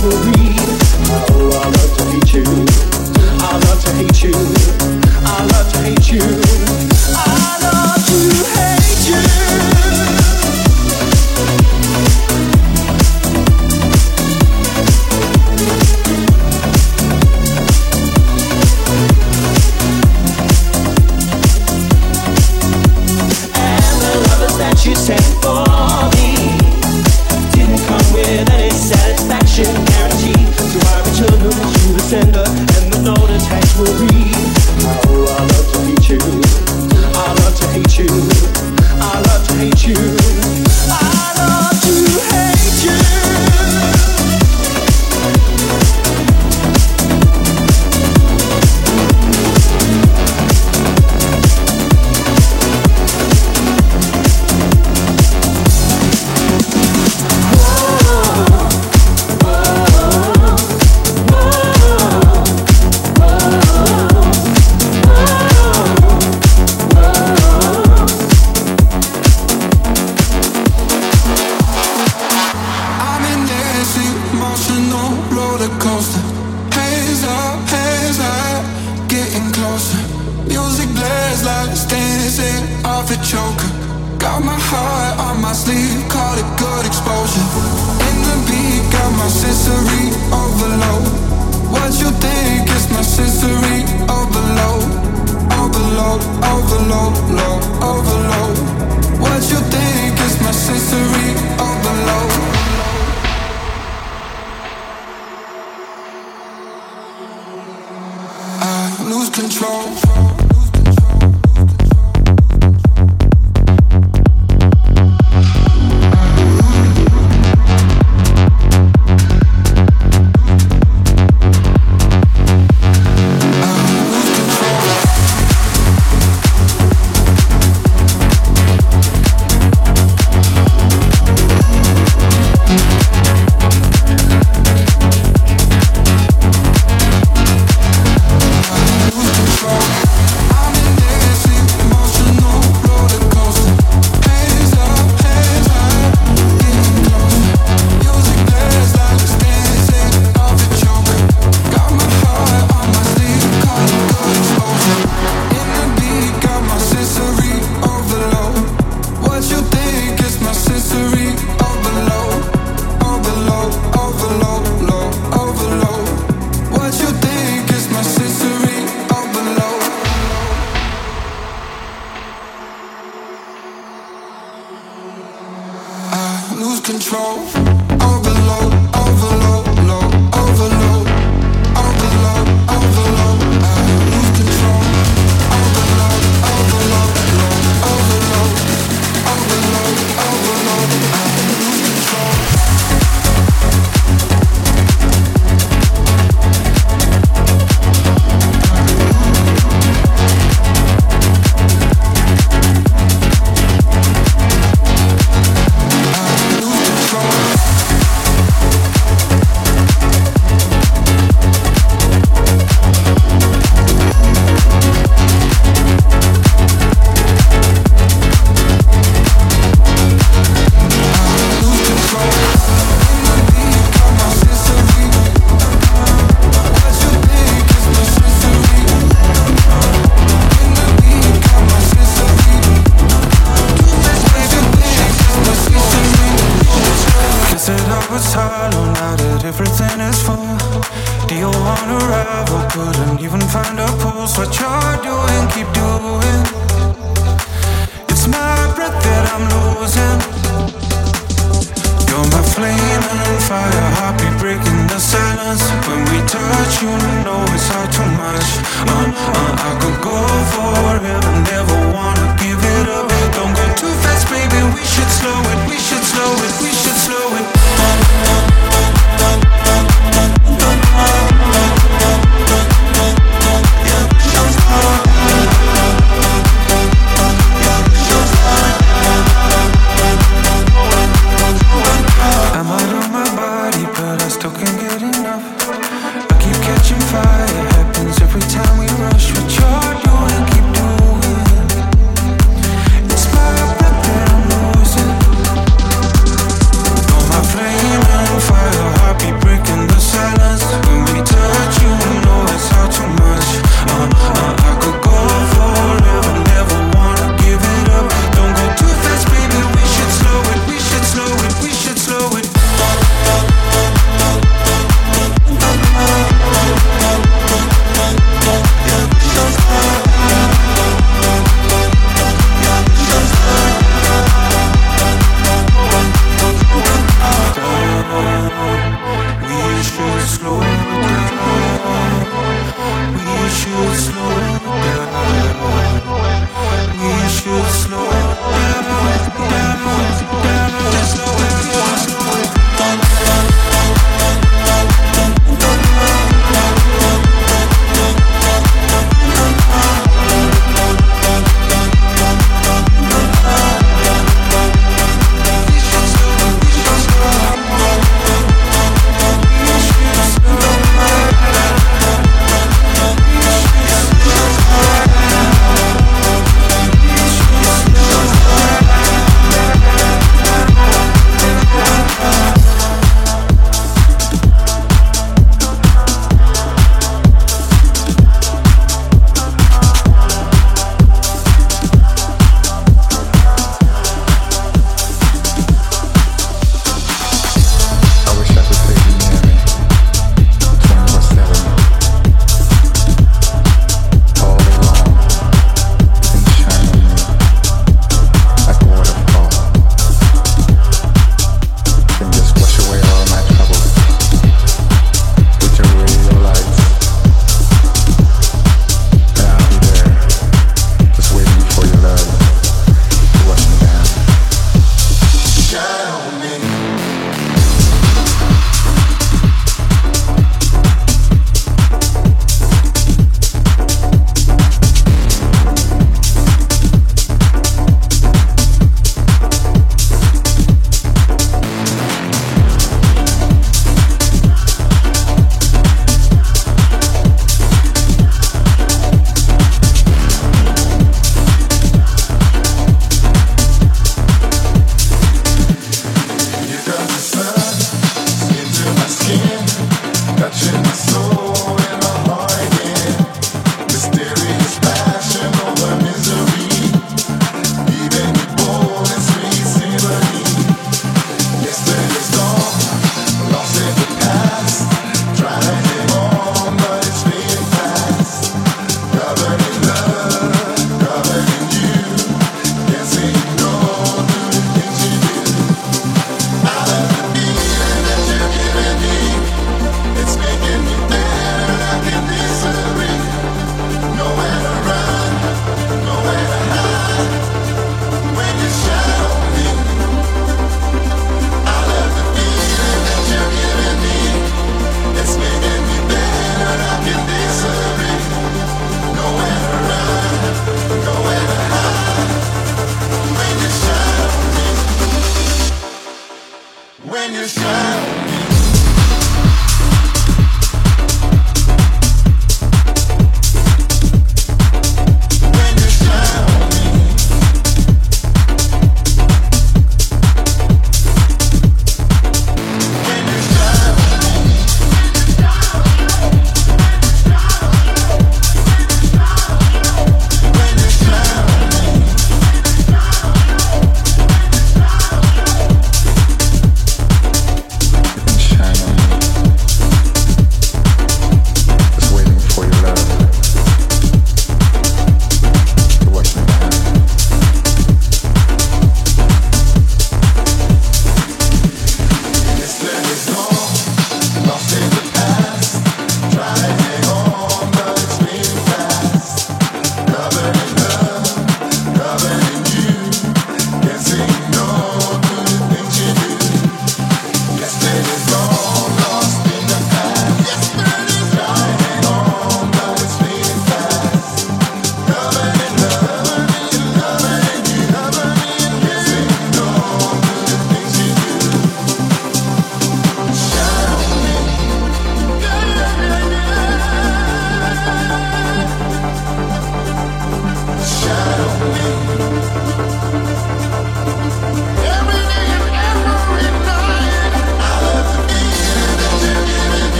[0.00, 0.47] control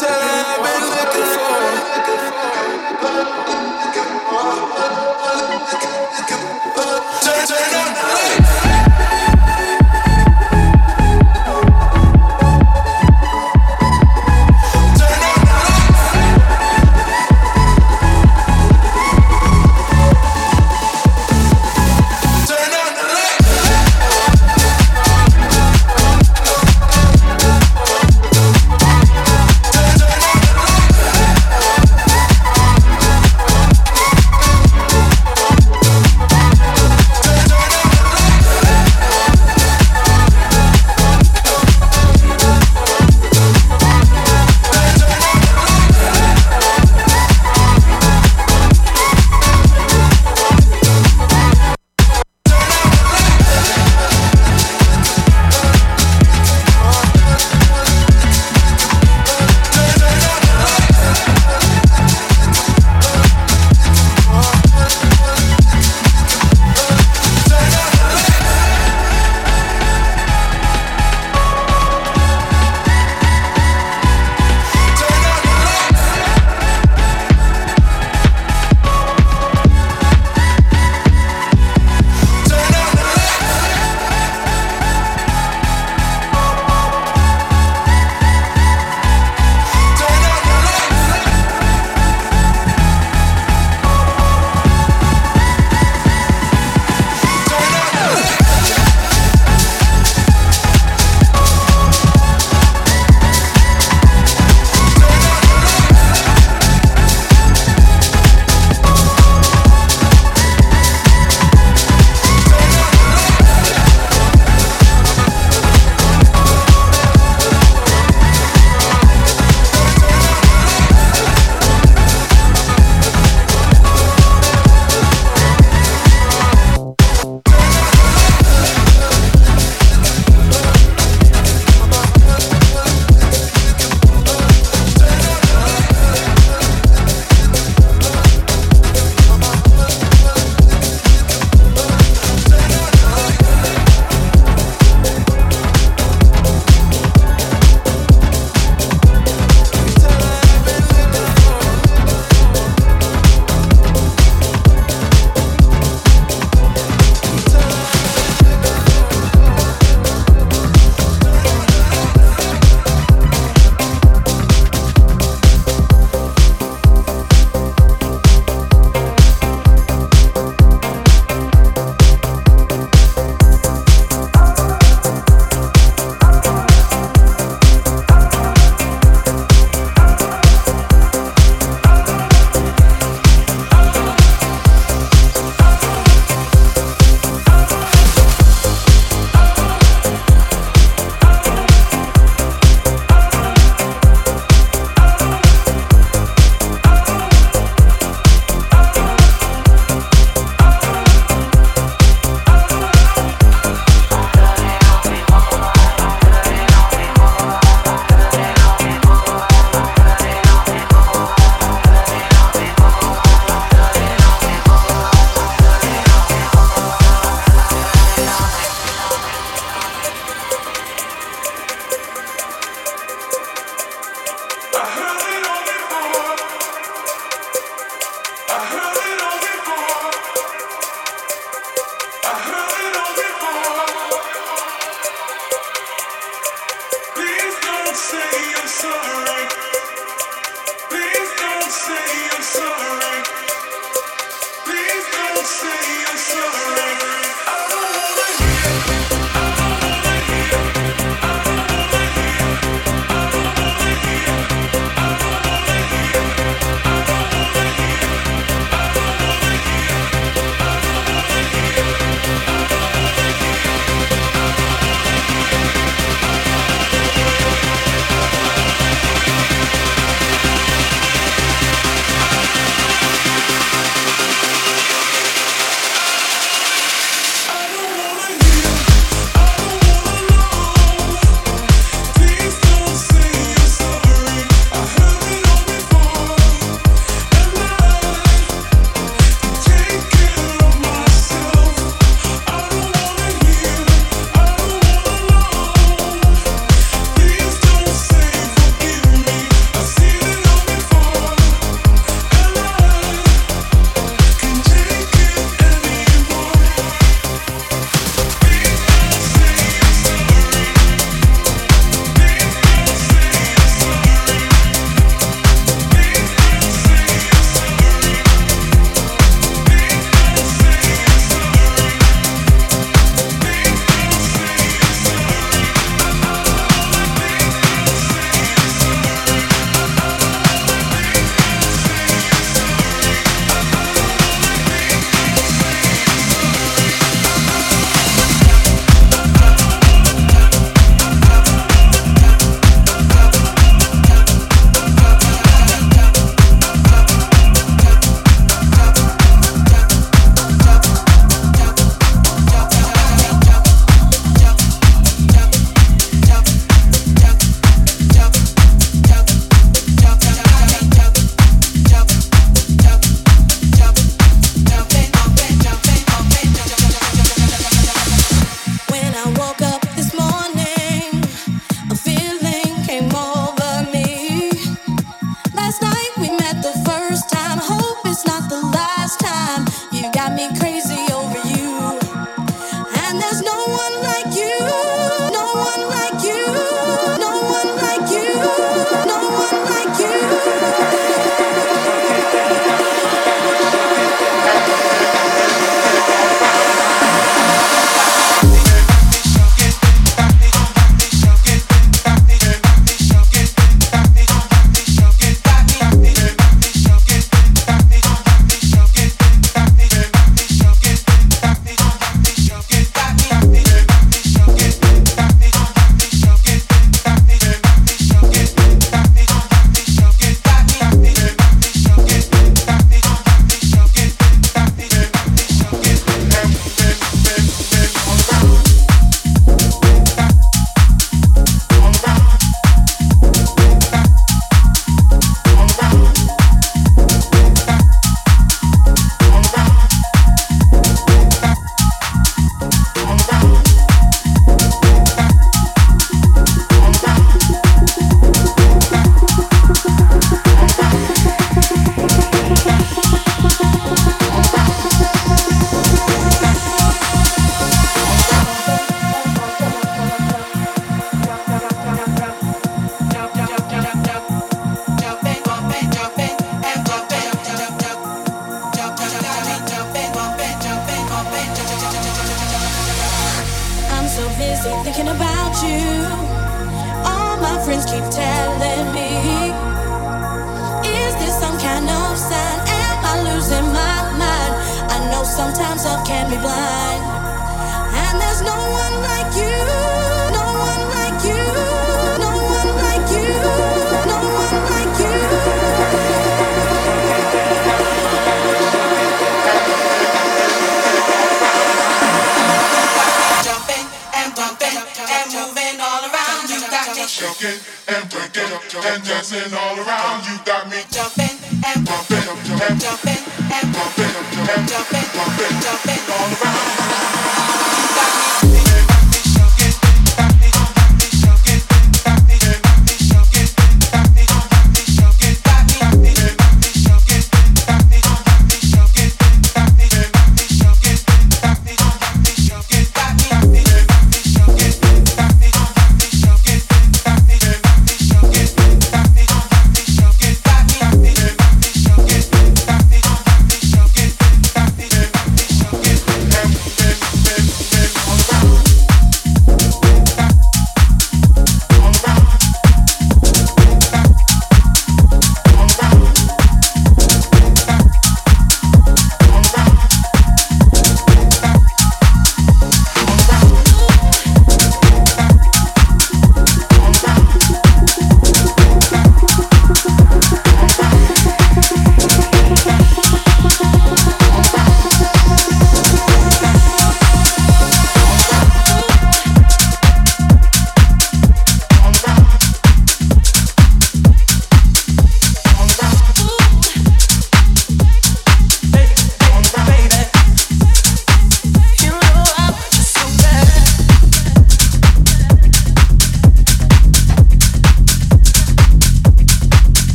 [0.00, 0.37] 못해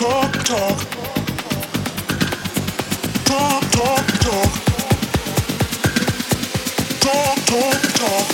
[0.00, 0.78] Talk, talk,
[3.26, 3.60] talk.
[7.00, 8.26] Talk, talk, talk.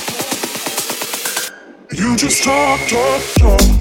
[1.93, 3.76] You just talk, talk, talk.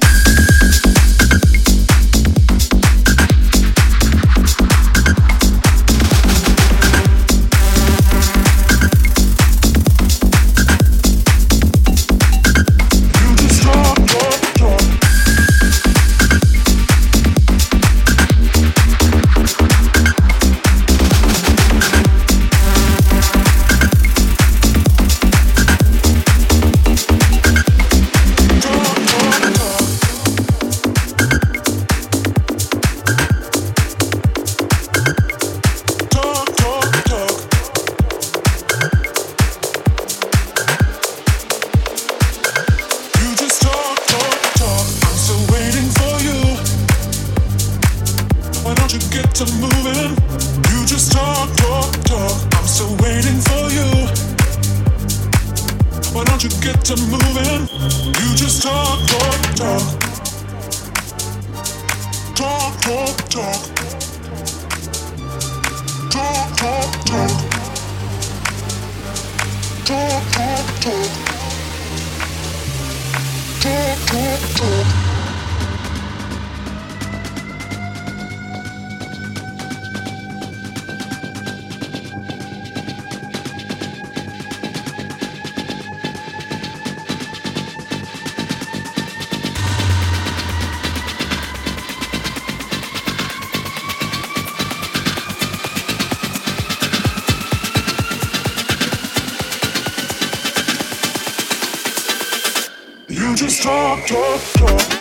[103.62, 104.94] Talk, talk, talk.